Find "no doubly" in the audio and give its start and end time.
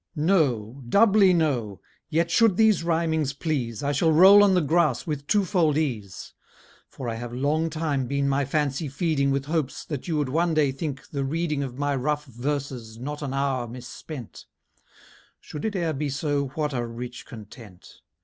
0.15-1.31